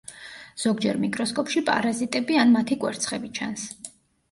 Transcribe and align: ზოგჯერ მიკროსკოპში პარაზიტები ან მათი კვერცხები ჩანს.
ზოგჯერ 0.61 0.99
მიკროსკოპში 1.03 1.63
პარაზიტები 1.69 2.41
ან 2.47 2.57
მათი 2.57 2.81
კვერცხები 2.87 3.33
ჩანს. 3.39 3.71